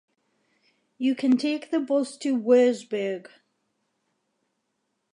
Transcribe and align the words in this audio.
You 0.97 1.13
can 1.13 1.37
take 1.37 1.69
the 1.69 1.79
bus 1.79 2.17
to 2.17 2.35
Würzburg 2.35 3.27